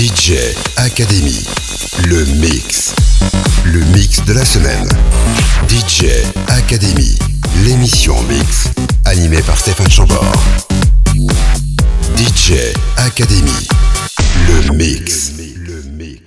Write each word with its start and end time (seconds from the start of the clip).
DJ 0.00 0.32
Academy, 0.78 1.44
le 2.08 2.24
mix. 2.40 2.94
Le 3.66 3.80
mix 3.94 4.24
de 4.24 4.32
la 4.32 4.46
semaine. 4.46 4.88
DJ 5.68 6.06
Academy, 6.48 7.18
l'émission 7.66 8.14
mix, 8.22 8.70
animée 9.04 9.42
par 9.42 9.58
Stéphane 9.58 9.90
Chambord. 9.90 10.32
DJ 12.16 12.54
Academy, 12.96 13.68
le 14.48 14.74
mix. 14.74 15.32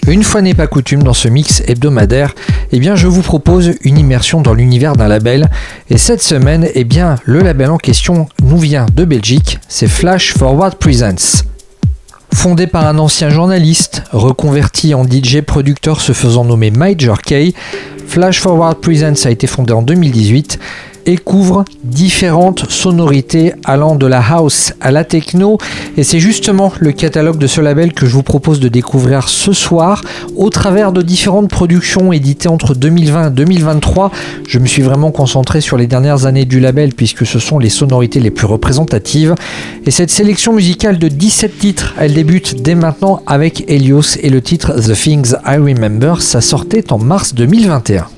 Une 0.05 0.21
fois 0.21 0.43
n'est 0.43 0.53
pas 0.53 0.67
coutume 0.67 1.01
dans 1.01 1.13
ce 1.13 1.27
mix 1.27 1.63
hebdomadaire, 1.65 2.35
eh 2.71 2.79
bien 2.79 2.95
je 2.95 3.07
vous 3.07 3.23
propose 3.23 3.71
une 3.81 3.97
immersion 3.97 4.41
dans 4.41 4.53
l'univers 4.53 4.95
d'un 4.95 5.07
label. 5.07 5.49
Et 5.89 5.97
cette 5.97 6.21
semaine, 6.21 6.67
eh 6.75 6.83
bien 6.83 7.15
le 7.25 7.39
label 7.39 7.71
en 7.71 7.77
question 7.77 8.27
nous 8.43 8.59
vient 8.59 8.85
de 8.93 9.03
Belgique, 9.03 9.57
c'est 9.67 9.87
Flash 9.87 10.35
Forward 10.37 10.75
Presents. 10.75 11.43
Fondé 12.33 12.67
par 12.67 12.87
un 12.87 12.97
ancien 12.97 13.29
journaliste, 13.29 14.03
reconverti 14.11 14.93
en 14.93 15.05
DJ 15.05 15.41
producteur 15.41 16.01
se 16.01 16.13
faisant 16.13 16.43
nommer 16.43 16.71
Major 16.71 17.21
K, 17.21 17.53
Flash 18.05 18.41
Forward 18.41 18.79
Presents 18.79 19.25
a 19.25 19.31
été 19.31 19.47
fondé 19.47 19.71
en 19.71 19.81
2018 19.81 20.59
et 21.05 21.17
couvre 21.17 21.65
différentes 21.83 22.69
sonorités 22.69 23.53
allant 23.63 23.95
de 23.95 24.05
la 24.05 24.21
house 24.21 24.73
à 24.81 24.91
la 24.91 25.03
techno. 25.03 25.57
Et 25.97 26.03
c'est 26.03 26.19
justement 26.19 26.71
le 26.79 26.91
catalogue 26.91 27.37
de 27.37 27.47
ce 27.47 27.61
label 27.61 27.93
que 27.93 28.05
je 28.05 28.13
vous 28.13 28.23
propose 28.23 28.59
de 28.59 28.67
découvrir 28.67 29.29
ce 29.29 29.53
soir 29.53 30.01
au 30.35 30.49
travers 30.49 30.91
de 30.91 31.01
différentes 31.01 31.49
productions 31.49 32.13
éditées 32.13 32.49
entre 32.49 32.73
2020 32.75 33.27
et 33.27 33.31
2023. 33.31 34.11
Je 34.47 34.59
me 34.59 34.65
suis 34.65 34.81
vraiment 34.81 35.11
concentré 35.11 35.61
sur 35.61 35.77
les 35.77 35.87
dernières 35.87 36.25
années 36.25 36.45
du 36.45 36.59
label 36.59 36.93
puisque 36.93 37.25
ce 37.25 37.39
sont 37.39 37.59
les 37.59 37.69
sonorités 37.69 38.19
les 38.19 38.31
plus 38.31 38.47
représentatives. 38.47 39.35
Et 39.85 39.91
cette 39.91 40.11
sélection 40.11 40.53
musicale 40.53 40.97
de 40.97 41.07
17 41.07 41.57
titres, 41.57 41.93
elle 41.99 42.13
débute 42.13 42.61
dès 42.61 42.75
maintenant 42.75 43.21
avec 43.27 43.65
Helios 43.69 44.17
et 44.21 44.29
le 44.29 44.41
titre 44.41 44.73
The 44.79 44.93
Things 44.93 45.35
I 45.45 45.57
Remember. 45.57 46.21
Ça 46.21 46.41
sortait 46.41 46.91
en 46.91 46.97
mars 46.97 47.33
2021. 47.33 48.12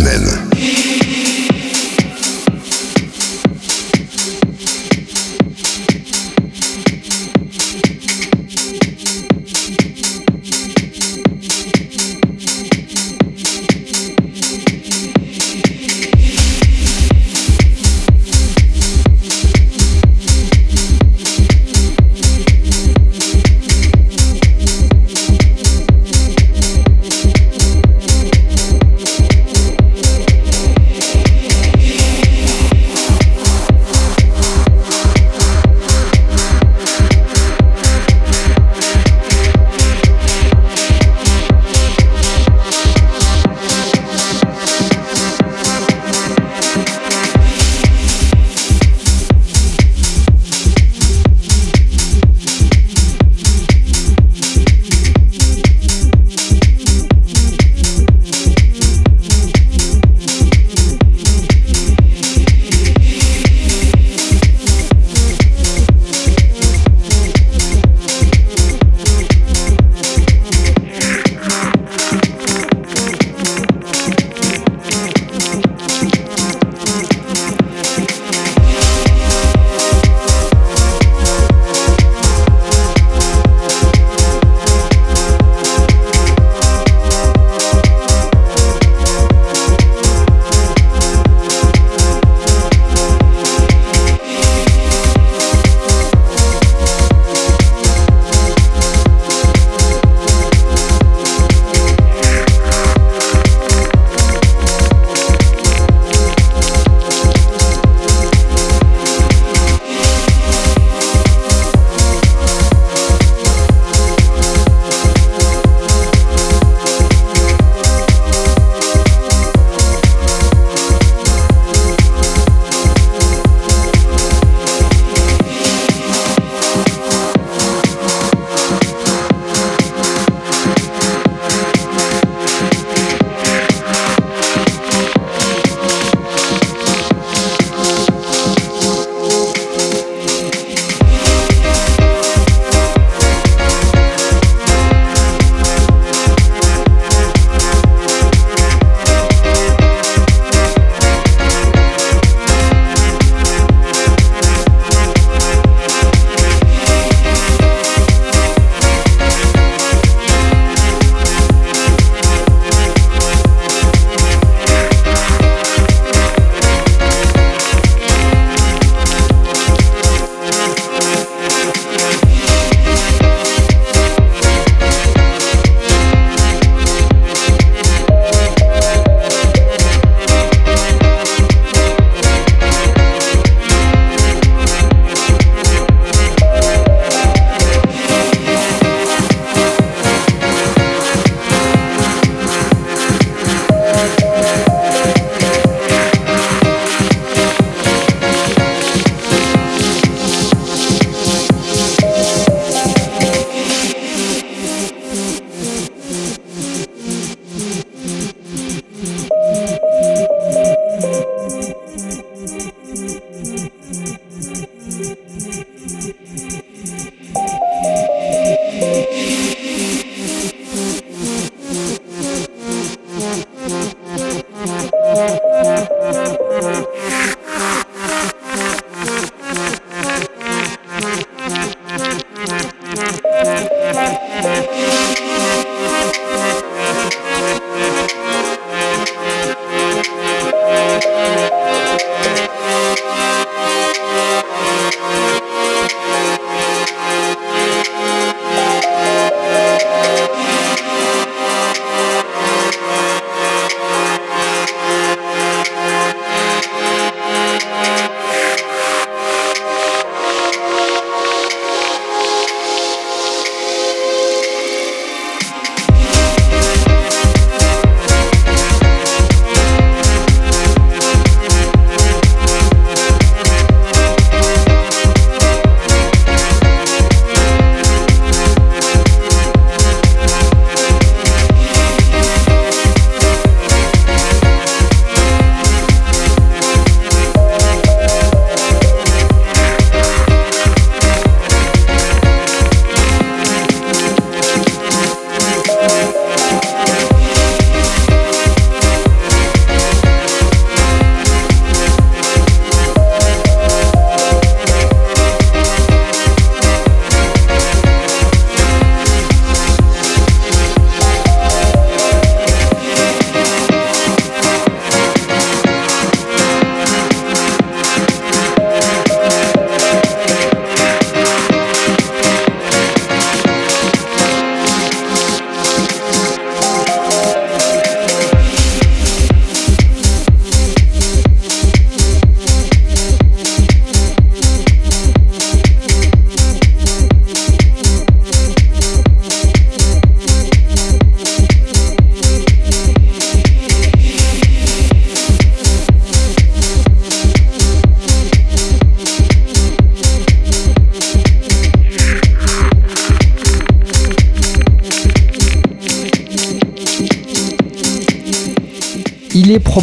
Mix 0.00 0.33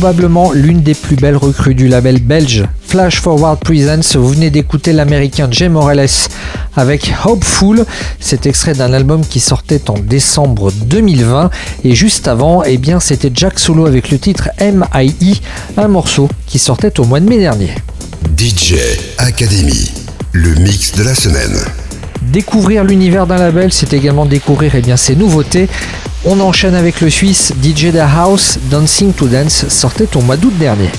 probablement 0.01 0.51
l'une 0.51 0.81
des 0.81 0.95
plus 0.95 1.15
belles 1.15 1.37
recrues 1.37 1.75
du 1.75 1.87
label 1.87 2.19
belge 2.19 2.63
Flash 2.87 3.21
Forward 3.21 3.59
Presents. 3.59 4.17
Vous 4.17 4.29
venez 4.29 4.49
d'écouter 4.49 4.93
l'américain 4.93 5.47
Jay 5.51 5.69
Morales 5.69 6.07
avec 6.75 7.13
Hopeful. 7.23 7.85
C'est 8.19 8.47
extrait 8.47 8.73
d'un 8.73 8.93
album 8.93 9.23
qui 9.23 9.39
sortait 9.39 9.91
en 9.91 9.99
décembre 9.99 10.71
2020. 10.71 11.51
Et 11.83 11.93
juste 11.93 12.27
avant, 12.27 12.63
eh 12.63 12.79
bien, 12.79 12.99
c'était 12.99 13.29
Jack 13.31 13.59
Solo 13.59 13.85
avec 13.85 14.09
le 14.09 14.17
titre 14.17 14.49
MIE, 14.59 15.39
un 15.77 15.87
morceau 15.87 16.27
qui 16.47 16.57
sortait 16.57 16.99
au 16.99 17.05
mois 17.05 17.19
de 17.19 17.29
mai 17.29 17.37
dernier. 17.37 17.69
DJ 18.35 18.77
Academy, 19.19 19.91
le 20.31 20.55
mix 20.55 20.93
de 20.93 21.03
la 21.03 21.13
semaine. 21.13 21.59
Découvrir 22.23 22.83
l'univers 22.83 23.27
d'un 23.27 23.37
label, 23.37 23.71
c'est 23.71 23.93
également 23.93 24.25
découvrir 24.25 24.73
eh 24.73 24.81
bien, 24.81 24.97
ses 24.97 25.15
nouveautés. 25.15 25.69
On 26.23 26.39
enchaîne 26.39 26.75
avec 26.75 27.01
le 27.01 27.09
Suisse 27.09 27.51
DJ 27.63 27.87
Da 27.87 28.07
House, 28.07 28.59
Dancing 28.69 29.11
to 29.11 29.27
Dance, 29.27 29.67
sortait 29.69 30.15
au 30.15 30.21
mois 30.21 30.37
d'août 30.37 30.53
dernier. 30.59 30.91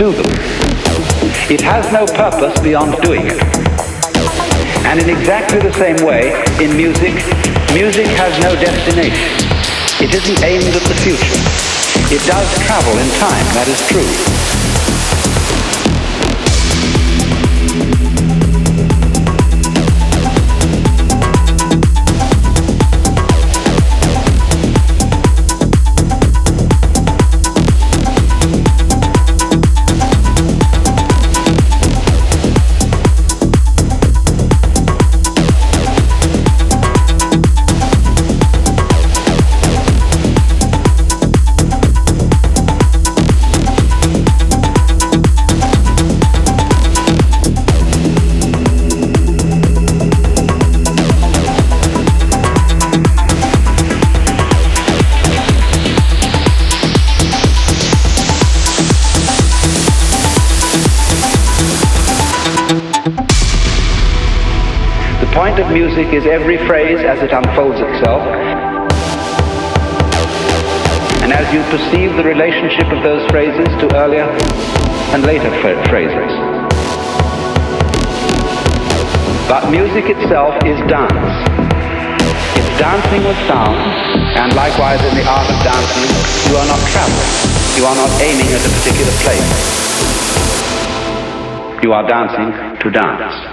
Do 0.00 0.12
them. 0.12 0.32
It 1.52 1.60
has 1.60 1.84
no 1.92 2.06
purpose 2.06 2.58
beyond 2.62 2.96
doing 3.02 3.20
it. 3.26 3.36
And 4.88 4.98
in 4.98 5.10
exactly 5.10 5.58
the 5.58 5.74
same 5.74 6.00
way, 6.06 6.32
in 6.56 6.74
music, 6.74 7.12
music 7.76 8.08
has 8.16 8.32
no 8.40 8.56
destination. 8.56 9.28
It 10.00 10.14
isn't 10.14 10.42
aimed 10.42 10.72
at 10.72 10.84
the 10.88 10.96
future. 11.04 11.36
It 12.08 12.24
does 12.24 12.48
travel 12.64 12.96
in 12.96 13.08
time, 13.20 13.44
that 13.52 13.68
is 13.68 13.76
true. 13.92 14.69
Music 66.10 66.26
is 66.26 66.32
every 66.32 66.58
phrase 66.66 66.98
as 66.98 67.22
it 67.22 67.30
unfolds 67.30 67.78
itself. 67.78 68.22
And 71.22 71.32
as 71.32 71.46
you 71.54 71.62
perceive 71.70 72.16
the 72.16 72.24
relationship 72.24 72.86
of 72.90 73.02
those 73.02 73.22
phrases 73.30 73.68
to 73.80 73.86
earlier 73.94 74.26
and 75.14 75.22
later 75.22 75.50
phrases. 75.62 76.32
But 79.46 79.70
music 79.70 80.10
itself 80.10 80.54
is 80.66 80.78
dance. 80.90 81.30
It's 82.58 82.72
dancing 82.78 83.22
with 83.22 83.38
sound, 83.46 83.78
and 84.34 84.54
likewise 84.54 85.00
in 85.06 85.14
the 85.14 85.26
art 85.26 85.46
of 85.46 85.58
dancing, 85.62 86.10
you 86.50 86.56
are 86.58 86.66
not 86.66 86.80
traveling. 86.90 87.30
You 87.78 87.84
are 87.86 87.94
not 87.94 88.10
aiming 88.22 88.50
at 88.50 88.62
a 88.66 88.70
particular 88.82 89.14
place. 89.22 89.50
You 91.82 91.92
are 91.92 92.06
dancing 92.06 92.78
to 92.80 92.90
dance. 92.90 93.49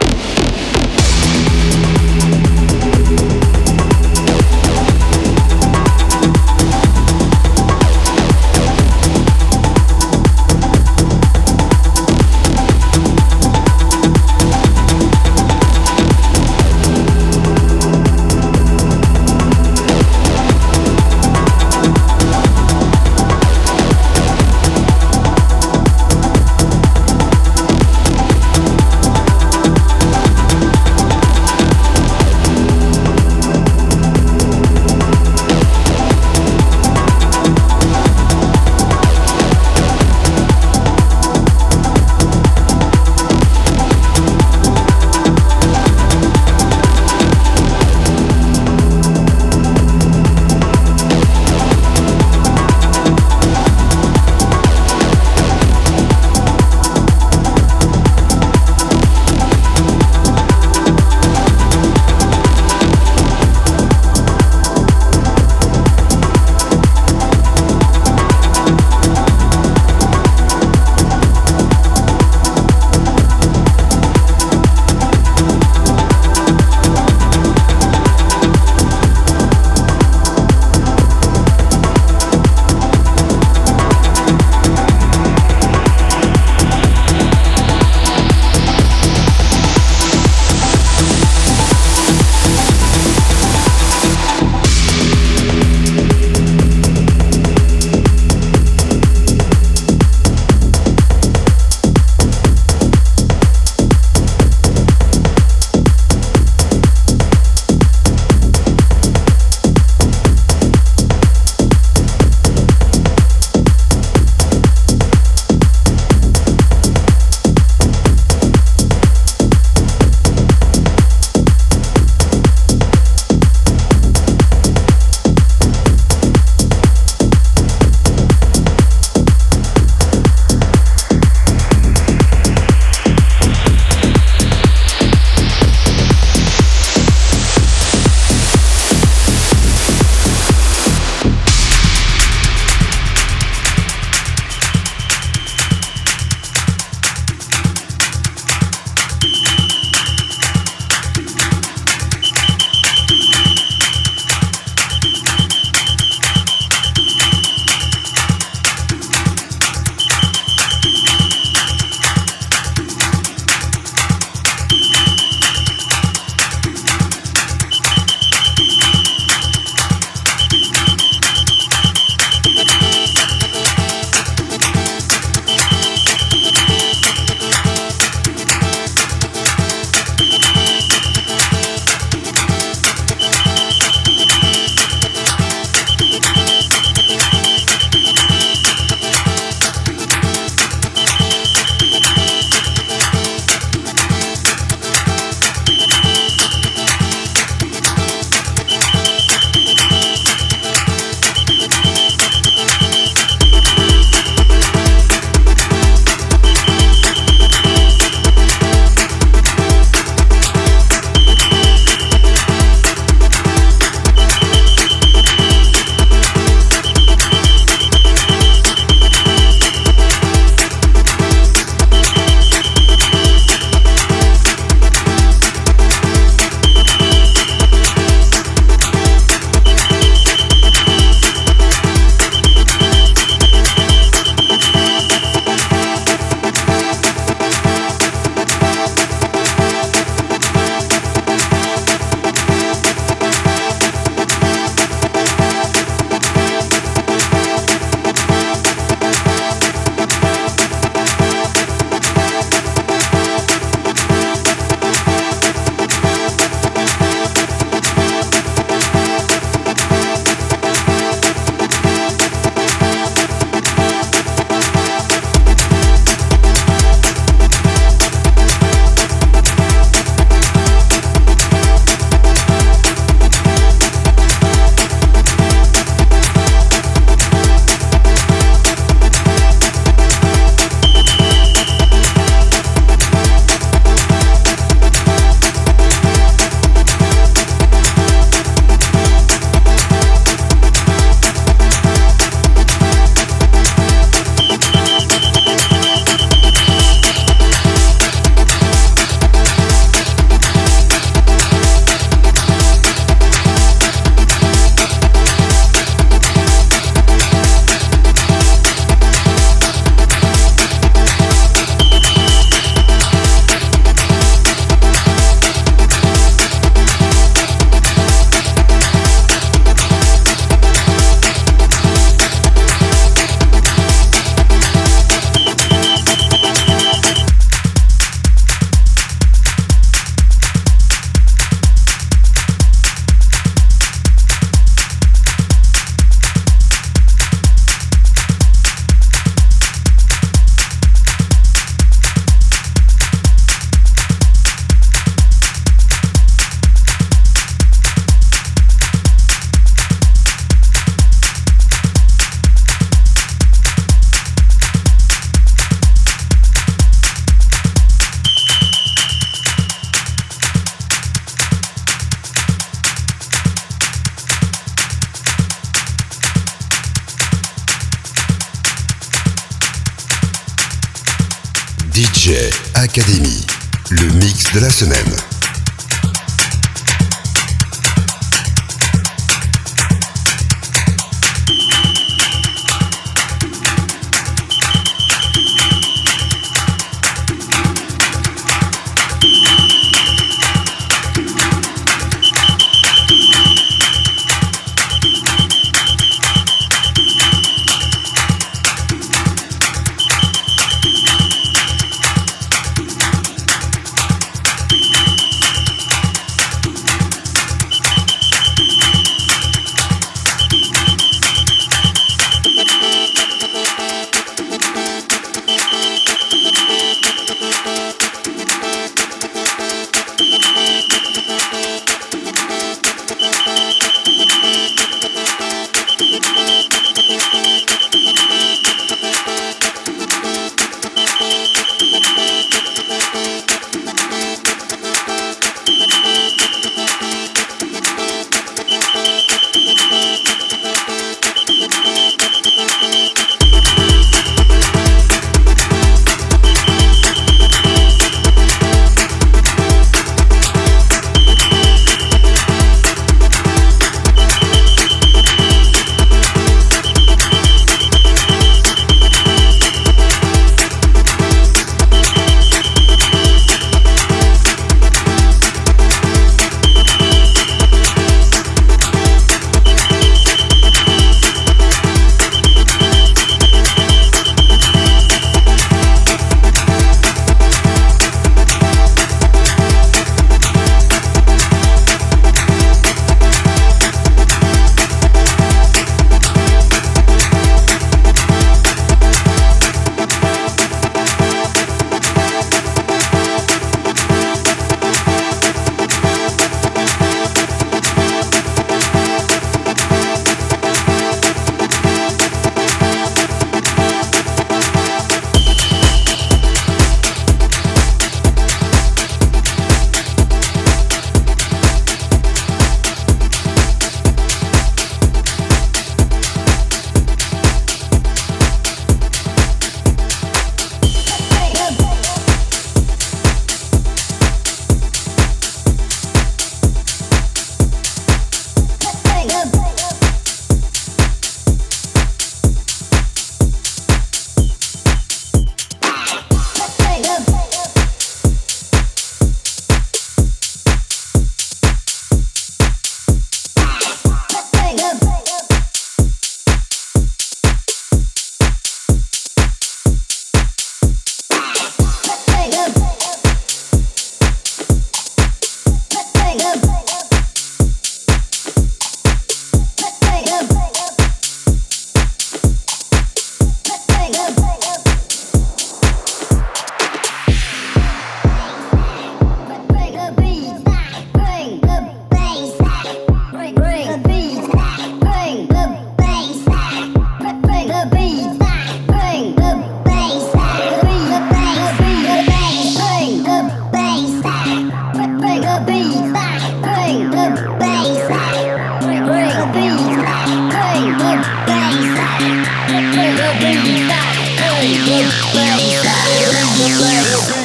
bring 593.40 593.54
it 593.54 593.88
back, 593.88 594.16
bring 594.60 594.74
it 594.74 594.86
back, 594.88 595.34
bring 595.34 595.60
it 595.70 595.84
back, 595.84 596.32
bring 596.32 596.52
it 596.58 597.28
back. 597.30 597.37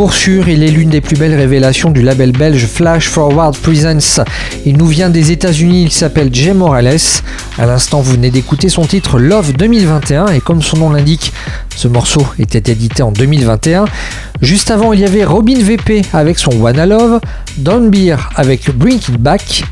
Pour 0.00 0.14
sûr, 0.14 0.48
il 0.48 0.62
est 0.62 0.70
l'une 0.70 0.88
des 0.88 1.02
plus 1.02 1.14
belles 1.14 1.34
révélations 1.34 1.90
du 1.90 2.00
label 2.00 2.32
belge 2.32 2.64
Flash 2.64 3.10
Forward 3.10 3.54
Presents. 3.54 4.24
Il 4.64 4.78
nous 4.78 4.86
vient 4.86 5.10
des 5.10 5.30
États-Unis, 5.30 5.82
il 5.82 5.92
s'appelle 5.92 6.30
Jay 6.32 6.54
Morales. 6.54 6.96
À 7.58 7.66
l'instant, 7.66 8.00
vous 8.00 8.12
venez 8.12 8.30
d'écouter 8.30 8.70
son 8.70 8.86
titre 8.86 9.18
Love 9.18 9.52
2021 9.52 10.28
et 10.28 10.40
comme 10.40 10.62
son 10.62 10.78
nom 10.78 10.88
l'indique, 10.88 11.34
ce 11.76 11.86
morceau 11.86 12.26
était 12.38 12.72
édité 12.72 13.02
en 13.02 13.12
2021. 13.12 13.84
Juste 14.40 14.70
avant, 14.70 14.94
il 14.94 15.00
y 15.00 15.04
avait 15.04 15.22
Robin 15.22 15.58
VP 15.58 16.00
avec 16.14 16.38
son 16.38 16.52
Wanna 16.52 16.86
Love, 16.86 17.20
Don 17.58 17.88
Beer 17.88 18.16
avec 18.36 18.74
Bring 18.74 18.96
It 18.96 19.18
Back 19.18 19.64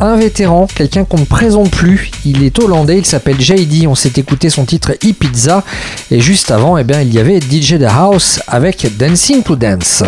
un 0.00 0.16
vétéran, 0.16 0.66
quelqu'un 0.72 1.04
qu'on 1.04 1.18
ne 1.18 1.24
présente 1.24 1.70
plus. 1.70 2.10
Il 2.24 2.42
est 2.42 2.58
hollandais, 2.58 2.98
il 2.98 3.06
s'appelle 3.06 3.40
JD. 3.40 3.86
On 3.86 3.94
s'est 3.94 4.12
écouté 4.16 4.50
son 4.50 4.64
titre 4.64 4.92
E-Pizza. 5.04 5.64
Et 6.10 6.20
juste 6.20 6.50
avant, 6.50 6.76
eh 6.76 6.84
bien, 6.84 7.00
il 7.00 7.12
y 7.12 7.18
avait 7.18 7.40
DJ 7.40 7.78
The 7.78 7.88
House 7.88 8.40
avec 8.46 8.96
Dancing 8.98 9.42
to 9.42 9.56
Dance. 9.56 10.02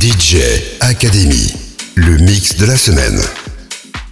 DJ 0.00 0.38
Academy, 0.80 1.54
le 1.94 2.16
mix 2.18 2.56
de 2.56 2.66
la 2.66 2.76
semaine. 2.76 3.20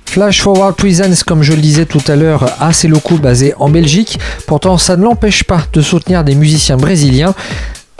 Flash 0.06 0.42
Forward 0.42 0.76
Presents, 0.76 1.24
comme 1.26 1.42
je 1.42 1.52
le 1.52 1.60
disais 1.60 1.86
tout 1.86 2.02
à 2.06 2.14
l'heure, 2.14 2.48
a 2.60 2.72
ses 2.72 2.86
locaux 2.86 3.18
basés 3.18 3.52
en 3.58 3.68
Belgique. 3.68 4.20
Pourtant, 4.46 4.78
ça 4.78 4.96
ne 4.96 5.02
l'empêche 5.02 5.42
pas 5.42 5.62
de 5.72 5.82
soutenir 5.82 6.22
des 6.22 6.36
musiciens 6.36 6.76
brésiliens. 6.76 7.34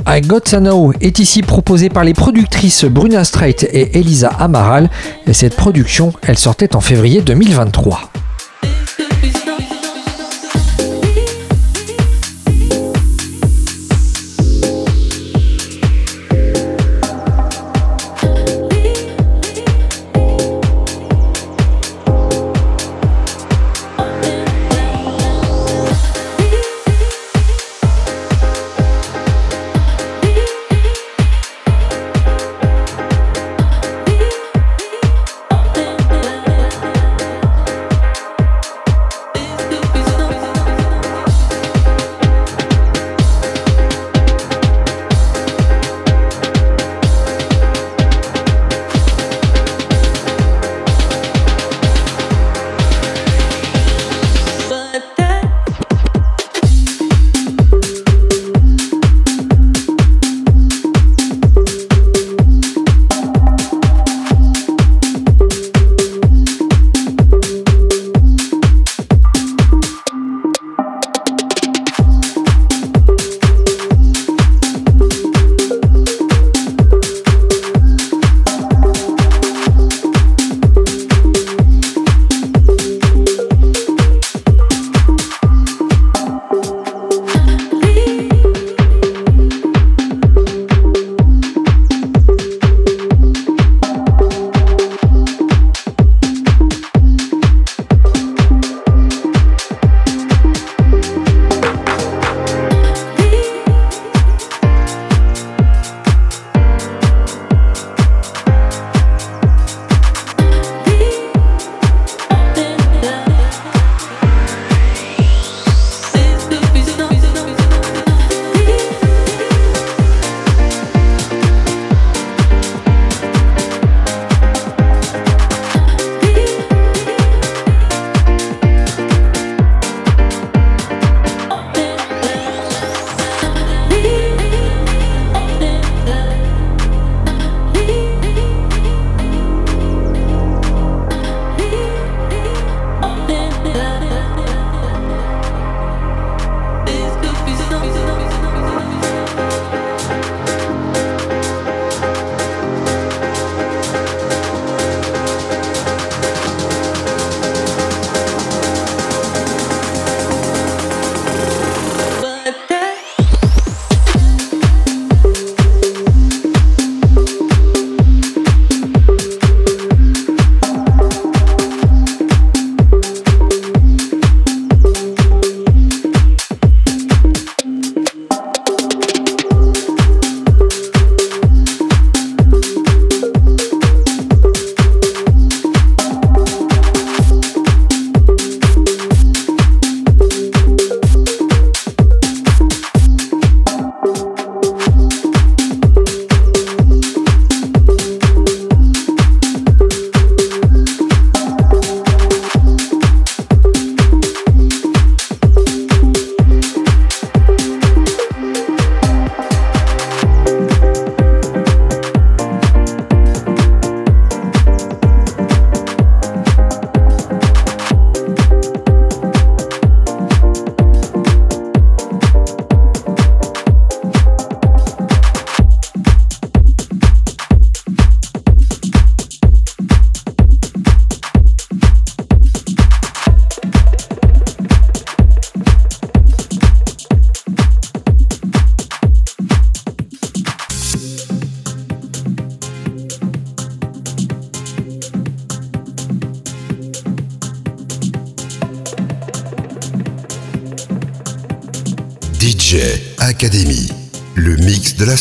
I 0.06 0.20
Got 0.20 0.40
to 0.40 0.58
Know 0.58 0.92
est 1.00 1.18
ici 1.18 1.40
proposé 1.40 1.88
par 1.88 2.04
les 2.04 2.12
productrices 2.12 2.84
Bruna 2.84 3.24
Straight 3.24 3.64
et 3.64 3.98
Elisa 3.98 4.28
Amaral 4.28 4.90
et 5.26 5.32
cette 5.32 5.56
production, 5.56 6.12
elle 6.22 6.38
sortait 6.38 6.76
en 6.76 6.80
février 6.80 7.22
2023. 7.22 8.00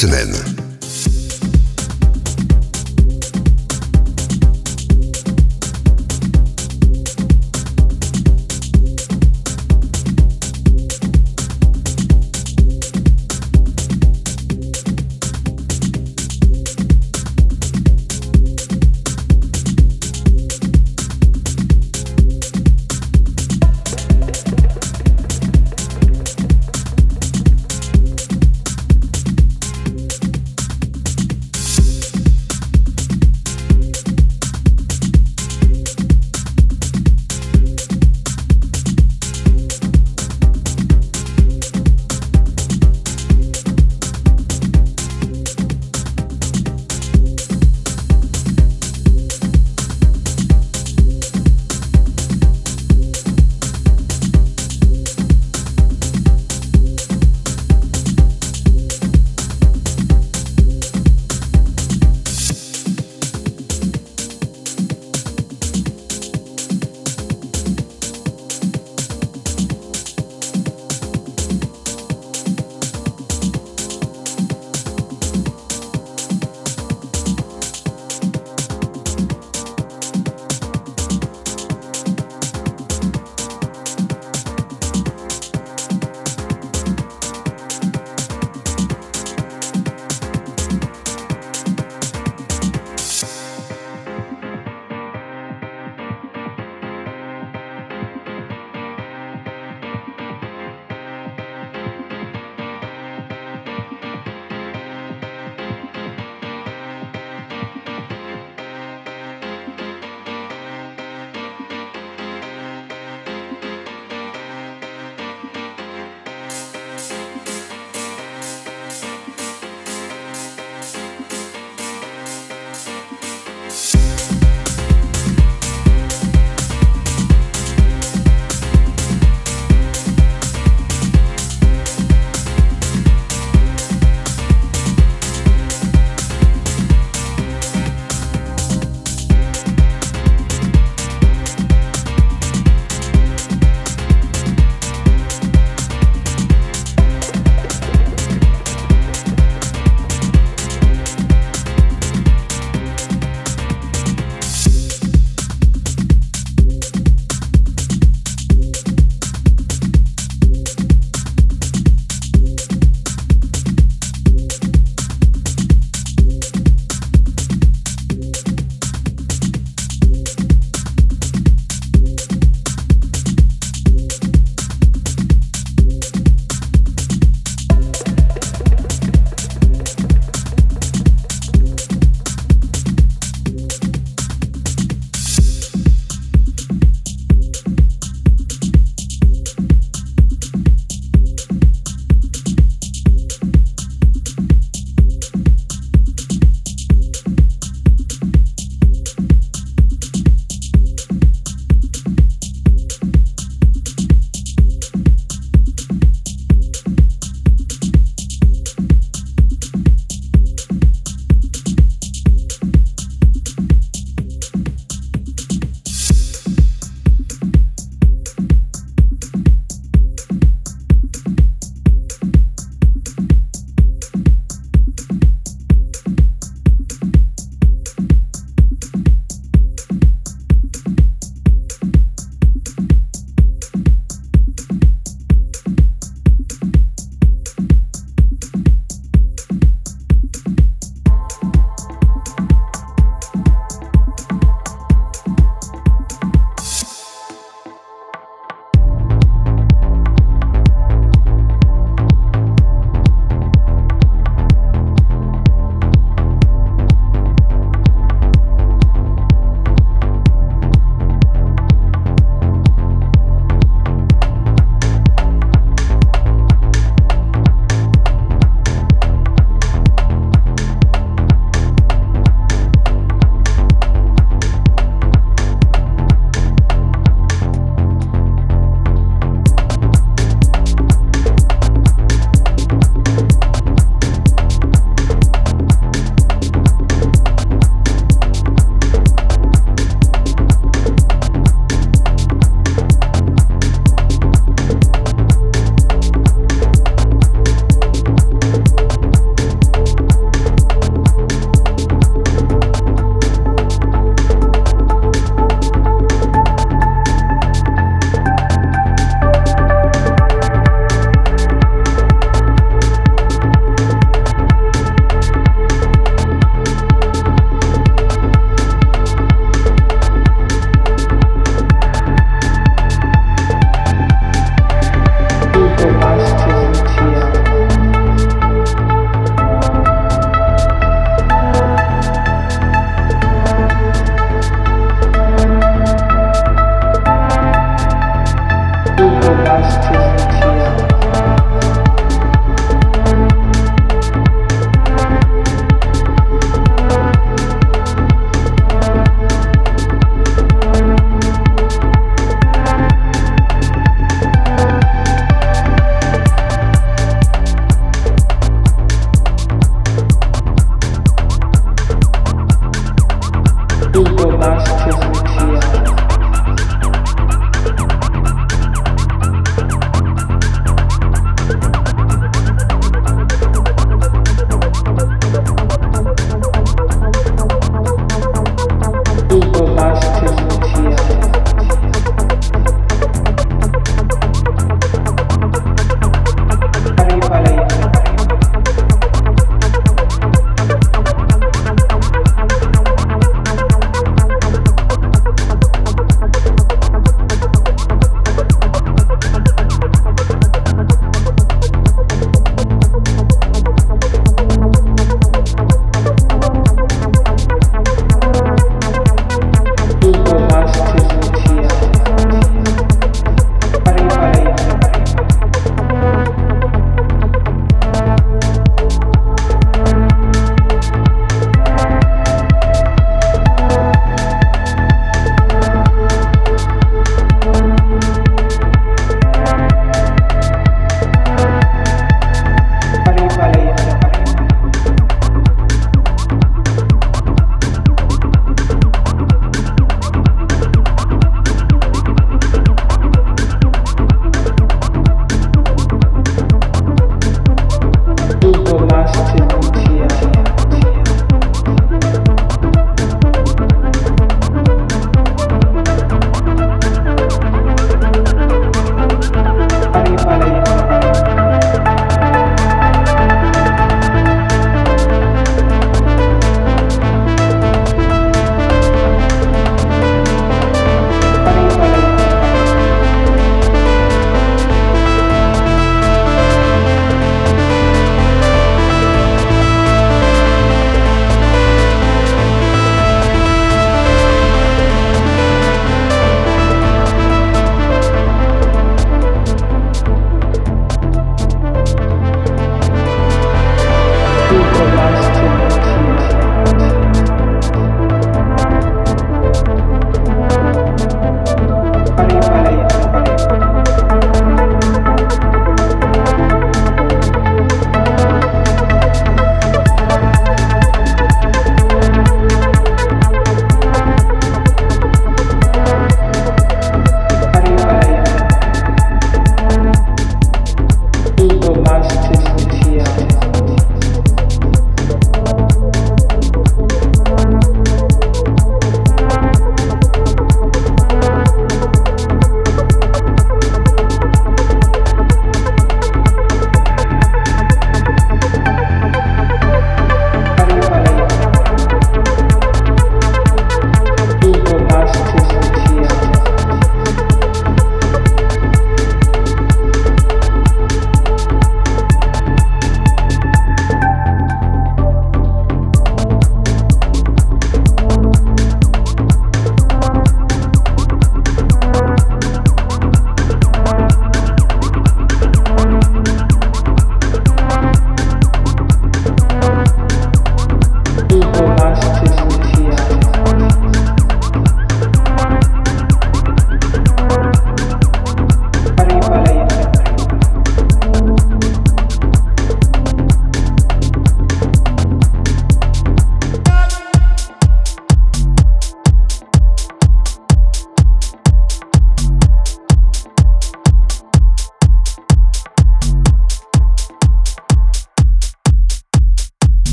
Semaine. 0.00 0.49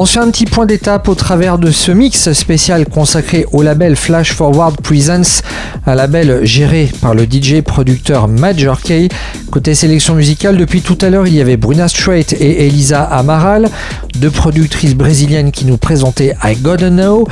On 0.00 0.06
se 0.06 0.12
fait 0.12 0.20
un 0.20 0.30
petit 0.30 0.44
point 0.44 0.64
d'étape 0.64 1.08
au 1.08 1.16
travers 1.16 1.58
de 1.58 1.72
ce 1.72 1.90
mix 1.90 2.32
spécial 2.32 2.86
consacré 2.86 3.46
au 3.50 3.62
label 3.62 3.96
Flash 3.96 4.32
Forward 4.32 4.80
Presents, 4.80 5.42
un 5.86 5.96
label 5.96 6.44
géré 6.44 6.88
par 7.02 7.16
le 7.16 7.24
DJ 7.24 7.62
producteur 7.62 8.28
Major 8.28 8.80
K. 8.80 9.10
Côté 9.50 9.74
sélection 9.74 10.14
musicale, 10.14 10.56
depuis 10.56 10.82
tout 10.82 10.98
à 11.00 11.10
l'heure, 11.10 11.26
il 11.26 11.34
y 11.34 11.40
avait 11.40 11.56
Bruna 11.56 11.88
Strait 11.88 12.26
et 12.38 12.68
Elisa 12.68 13.02
Amaral, 13.02 13.68
deux 14.14 14.30
productrices 14.30 14.94
brésiliennes 14.94 15.50
qui 15.50 15.64
nous 15.64 15.78
présentaient 15.78 16.36
I 16.44 16.54
Gotta 16.54 16.90
Know. 16.90 17.26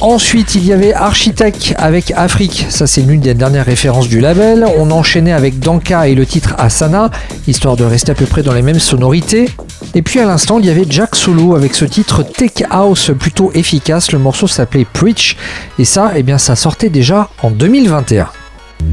Ensuite, 0.00 0.54
il 0.54 0.64
y 0.64 0.72
avait 0.72 0.94
Architect 0.94 1.74
avec 1.76 2.10
Afrique, 2.16 2.64
ça 2.70 2.86
c'est 2.86 3.02
l'une 3.02 3.20
des 3.20 3.34
dernières 3.34 3.66
références 3.66 4.08
du 4.08 4.18
label. 4.18 4.64
On 4.78 4.90
enchaînait 4.90 5.32
avec 5.32 5.58
Danka 5.58 6.08
et 6.08 6.14
le 6.14 6.24
titre 6.24 6.54
Asana, 6.56 7.10
histoire 7.46 7.76
de 7.76 7.84
rester 7.84 8.12
à 8.12 8.14
peu 8.14 8.24
près 8.24 8.42
dans 8.42 8.54
les 8.54 8.62
mêmes 8.62 8.78
sonorités. 8.78 9.50
Et 9.94 10.00
puis 10.00 10.18
à 10.18 10.24
l'instant, 10.24 10.58
il 10.58 10.64
y 10.64 10.70
avait 10.70 10.86
Jack 10.88 11.14
Solo 11.14 11.54
avec 11.54 11.74
ce 11.74 11.84
titre 11.84 12.22
Tech 12.22 12.64
House 12.70 13.10
plutôt 13.18 13.52
efficace. 13.52 14.10
Le 14.12 14.18
morceau 14.18 14.46
s'appelait 14.46 14.86
Preach 14.90 15.36
et 15.78 15.84
ça, 15.84 16.12
eh 16.16 16.22
bien, 16.22 16.38
ça 16.38 16.56
sortait 16.56 16.88
déjà 16.88 17.28
en 17.42 17.50
2021. 17.50 18.28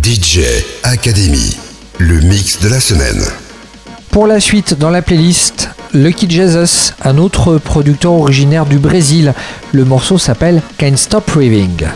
DJ 0.04 0.40
Academy, 0.84 1.56
le 2.00 2.20
mix 2.20 2.60
de 2.60 2.68
la 2.68 2.82
semaine. 2.82 3.24
Pour 4.12 4.28
la 4.28 4.42
suite, 4.42 4.78
dans 4.78 4.90
la 4.90 5.02
playlist, 5.02 5.70
Lucky 5.94 6.30
Jesus, 6.30 6.94
un 7.04 7.18
autre 7.18 7.58
producteur 7.58 8.14
originaire 8.14 8.66
du 8.66 8.78
Brésil. 8.78 9.34
Le 9.72 9.86
morceau 9.86 10.18
s'appelle 10.18 10.62
Can't 10.78 10.98
Stop 10.98 11.30
Raving. 11.32 11.88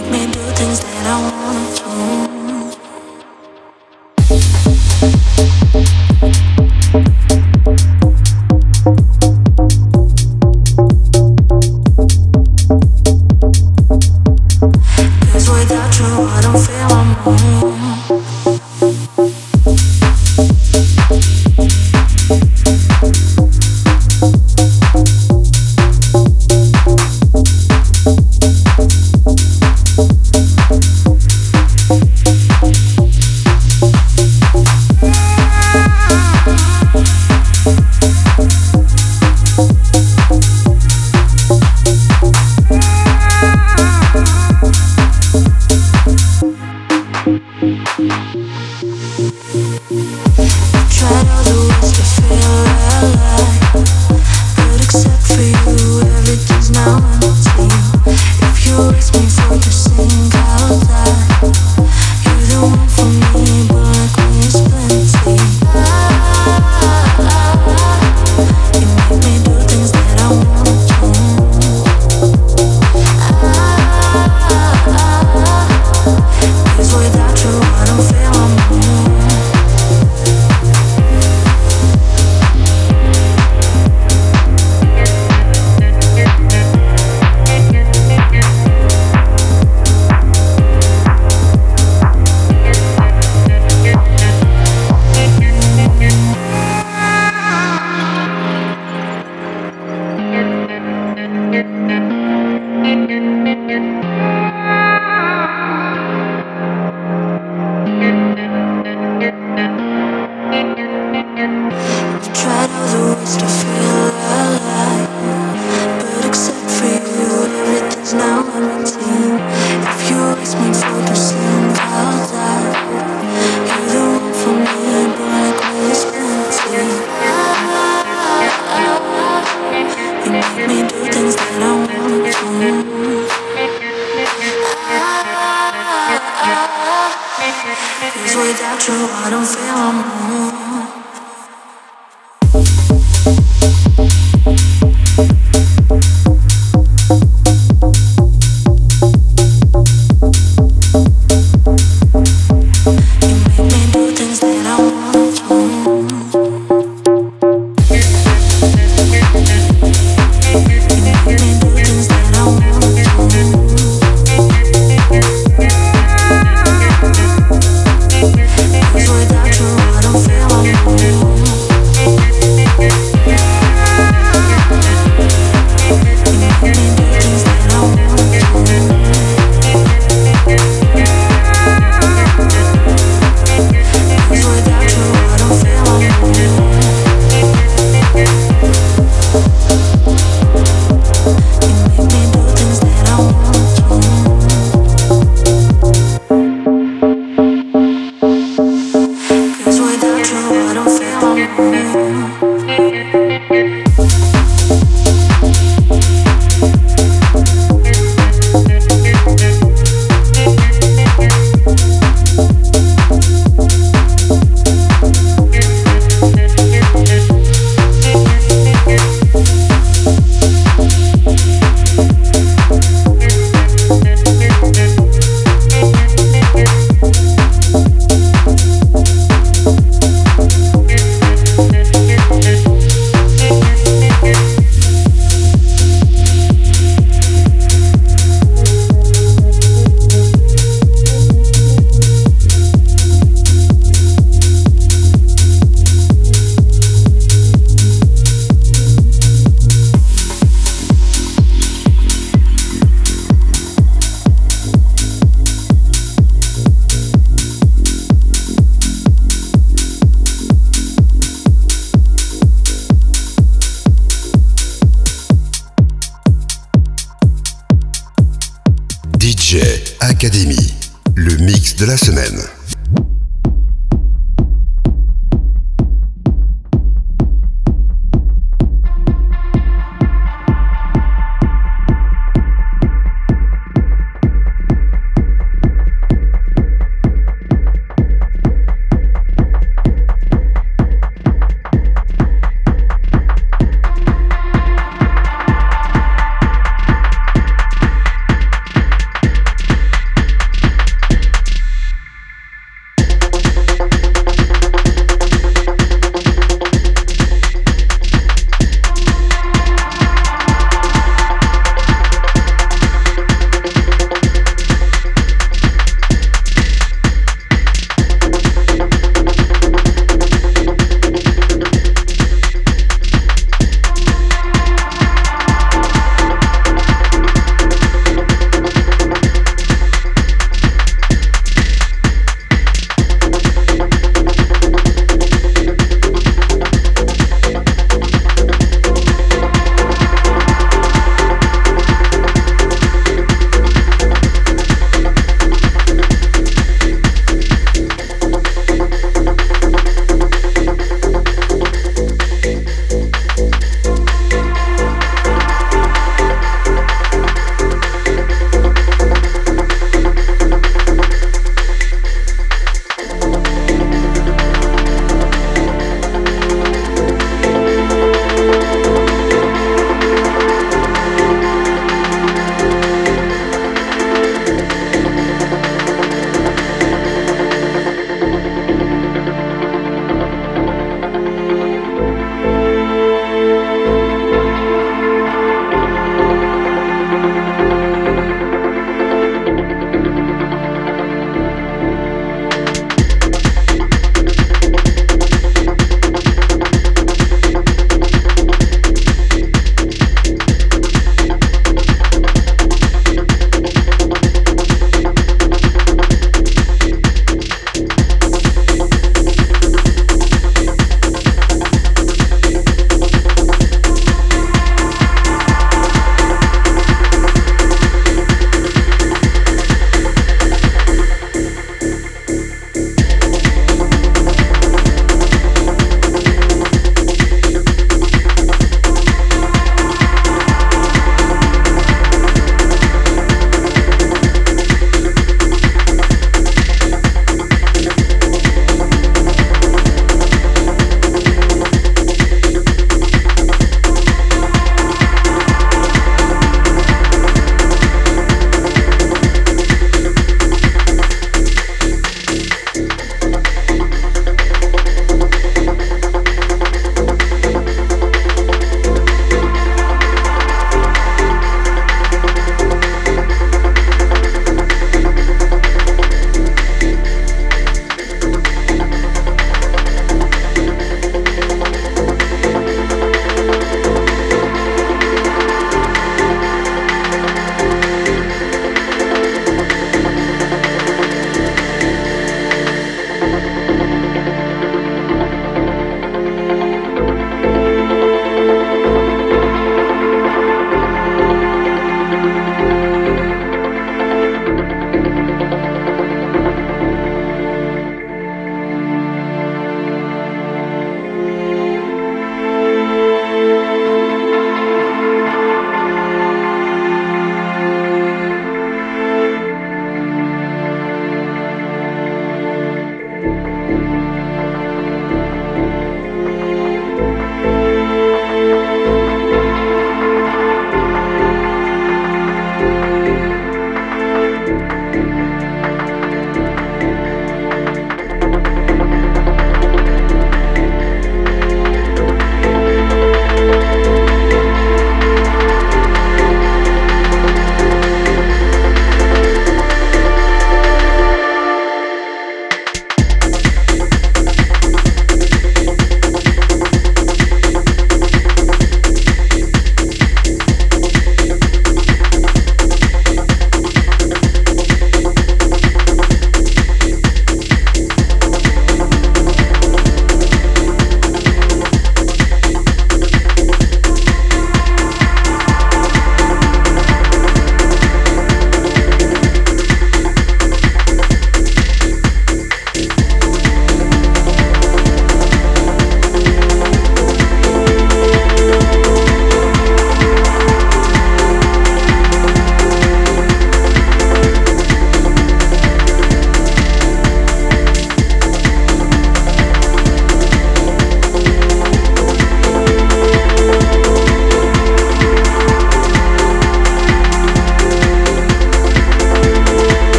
make 0.00 0.10
me 0.12 0.32
do 0.32 0.40
things 0.56 0.80
that 0.80 1.06
I 1.06 1.16
wanna 1.30 2.24
do. 2.26 2.29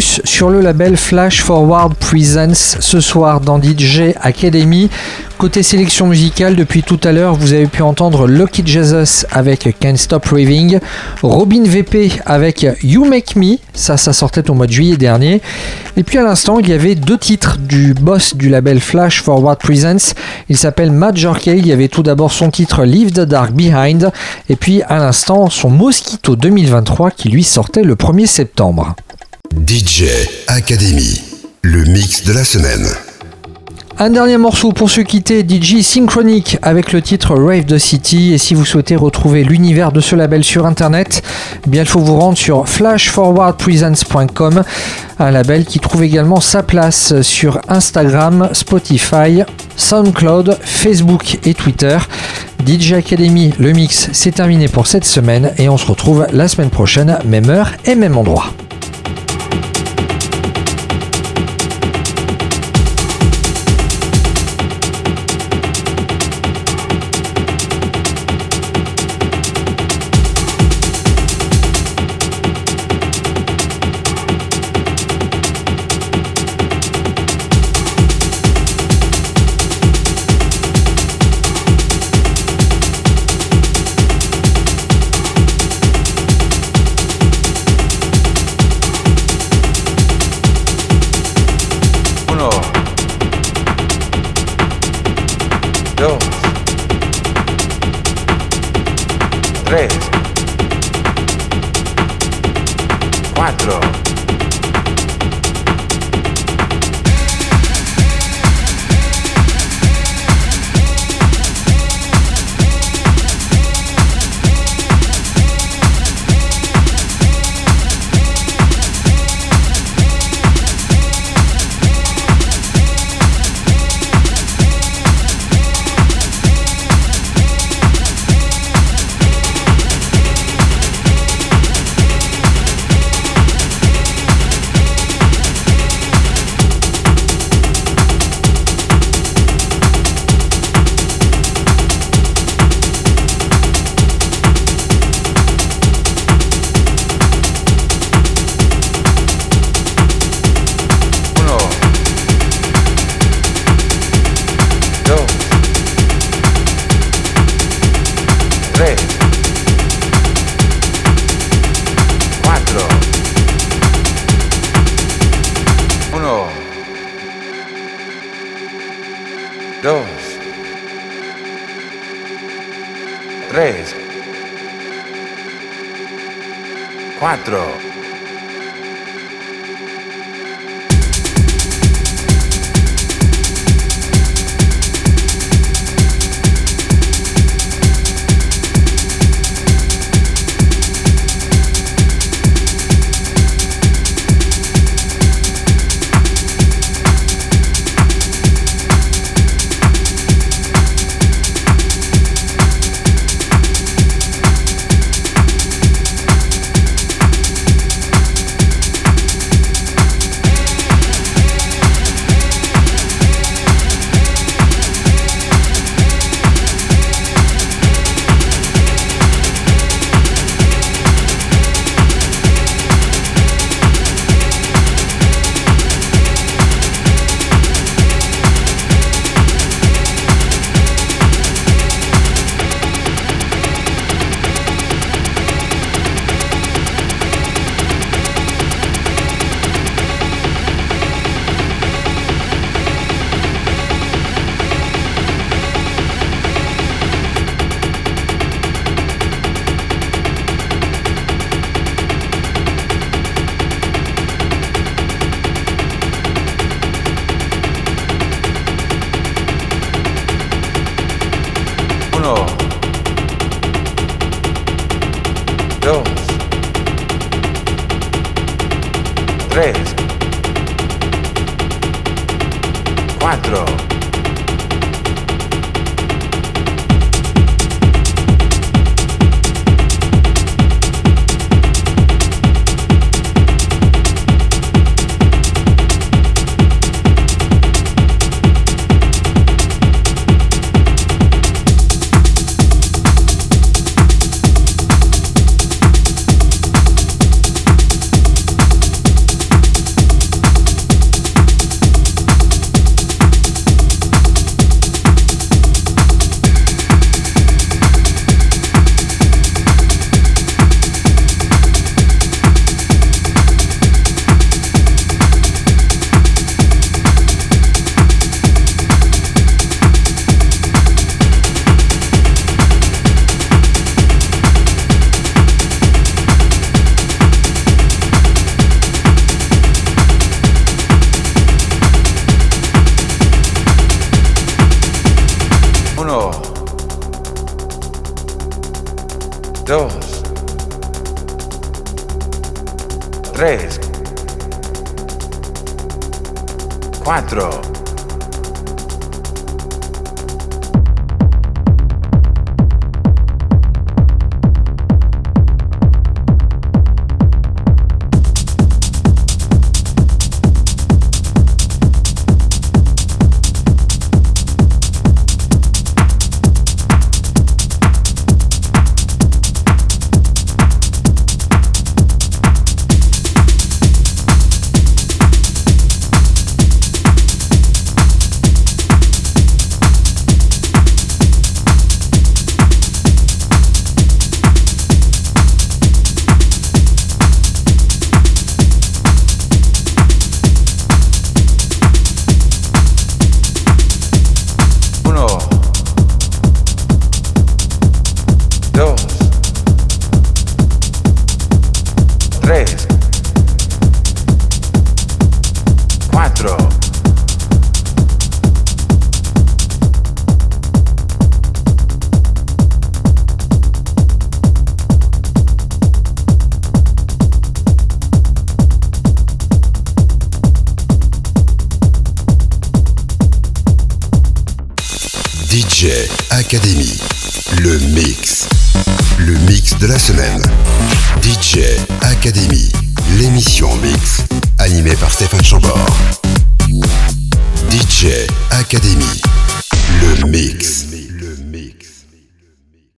Sur 0.00 0.48
le 0.48 0.62
label 0.62 0.96
Flash 0.96 1.42
Forward 1.42 1.94
Presents 1.94 2.78
ce 2.80 3.00
soir 3.00 3.40
dans 3.42 3.60
DJ 3.60 4.14
Academy. 4.22 4.88
Côté 5.36 5.62
sélection 5.62 6.06
musicale, 6.06 6.56
depuis 6.56 6.82
tout 6.82 7.00
à 7.04 7.12
l'heure, 7.12 7.34
vous 7.34 7.52
avez 7.52 7.66
pu 7.66 7.82
entendre 7.82 8.26
Lucky 8.26 8.62
Jesus 8.64 9.26
avec 9.30 9.76
Can't 9.80 9.96
Stop 9.96 10.24
Raving, 10.26 10.78
Robin 11.22 11.64
VP 11.64 12.12
avec 12.24 12.66
You 12.82 13.04
Make 13.04 13.36
Me, 13.36 13.56
ça, 13.74 13.98
ça 13.98 14.14
sortait 14.14 14.48
au 14.48 14.54
mois 14.54 14.66
de 14.66 14.72
juillet 14.72 14.96
dernier. 14.96 15.42
Et 15.98 16.04
puis 16.04 16.16
à 16.16 16.22
l'instant, 16.22 16.58
il 16.58 16.70
y 16.70 16.72
avait 16.72 16.94
deux 16.94 17.18
titres 17.18 17.58
du 17.58 17.92
boss 17.92 18.34
du 18.34 18.48
label 18.48 18.80
Flash 18.80 19.20
Forward 19.22 19.58
Presents. 19.58 20.14
Il 20.48 20.56
s'appelle 20.56 20.90
Matt 20.90 21.18
Jorkey. 21.18 21.58
Il 21.58 21.66
y 21.66 21.72
avait 21.72 21.88
tout 21.88 22.02
d'abord 22.02 22.32
son 22.32 22.50
titre 22.50 22.84
Leave 22.84 23.12
the 23.12 23.20
Dark 23.20 23.52
Behind, 23.52 24.10
et 24.48 24.56
puis 24.56 24.80
à 24.82 24.98
l'instant, 24.98 25.50
son 25.50 25.68
Mosquito 25.68 26.34
2023 26.34 27.10
qui 27.10 27.28
lui 27.28 27.44
sortait 27.44 27.82
le 27.82 27.94
1er 27.94 28.26
septembre. 28.26 28.94
DJ 29.66 30.04
Academy, 30.48 31.20
le 31.62 31.84
mix 31.84 32.24
de 32.24 32.32
la 32.32 32.42
semaine. 32.42 32.86
Un 33.98 34.10
dernier 34.10 34.38
morceau 34.38 34.72
pour 34.72 34.90
se 34.90 35.00
quitter, 35.02 35.46
DJ 35.46 35.82
Synchronic 35.82 36.56
avec 36.62 36.92
le 36.92 37.02
titre 37.02 37.36
Rave 37.36 37.66
the 37.66 37.78
City. 37.78 38.32
Et 38.32 38.38
si 38.38 38.54
vous 38.54 38.64
souhaitez 38.64 38.96
retrouver 38.96 39.44
l'univers 39.44 39.92
de 39.92 40.00
ce 40.00 40.16
label 40.16 40.42
sur 40.42 40.66
internet, 40.66 41.22
eh 41.66 41.70
bien 41.70 41.82
il 41.82 41.88
faut 41.88 42.00
vous 42.00 42.18
rendre 42.18 42.38
sur 42.38 42.66
flashforwardpresence.com, 42.68 44.64
un 45.18 45.30
label 45.30 45.64
qui 45.64 45.78
trouve 45.78 46.02
également 46.02 46.40
sa 46.40 46.62
place 46.62 47.20
sur 47.20 47.60
Instagram, 47.68 48.48
Spotify, 48.54 49.42
SoundCloud, 49.76 50.58
Facebook 50.62 51.38
et 51.44 51.54
Twitter. 51.54 51.98
DJ 52.66 52.94
Academy, 52.94 53.52
le 53.58 53.72
mix, 53.72 54.08
c'est 54.12 54.32
terminé 54.32 54.66
pour 54.68 54.86
cette 54.86 55.04
semaine 55.04 55.52
et 55.58 55.68
on 55.68 55.76
se 55.76 55.86
retrouve 55.86 56.26
la 56.32 56.48
semaine 56.48 56.70
prochaine, 56.70 57.18
même 57.26 57.50
heure 57.50 57.70
et 57.84 57.94
même 57.94 58.16
endroit. 58.16 58.52